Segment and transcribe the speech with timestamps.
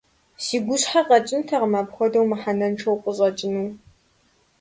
[0.43, 3.69] Си гущхьэ къэкӀынтэкъым, апхуэдэу мыхьэнэншэу укъыщӀэкӀыну.